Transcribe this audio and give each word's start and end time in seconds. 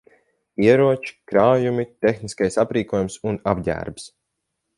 Ieroči, 0.67 1.13
krājumi, 1.31 1.85
tehniskais 2.07 2.59
aprīkojums 2.65 3.19
un 3.33 3.39
apģērbs. 3.53 4.09